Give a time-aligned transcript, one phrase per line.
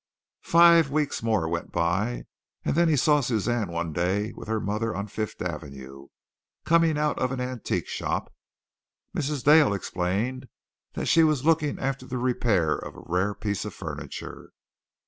[0.47, 2.25] Five weeks more went by
[2.65, 6.07] and then he saw Suzanne one day with her mother on Fifth Avenue,
[6.65, 8.33] coming out of an antique shop.
[9.15, 9.43] Mrs.
[9.43, 10.47] Dale explained
[10.93, 14.49] that she was looking after the repair of a rare piece of furniture.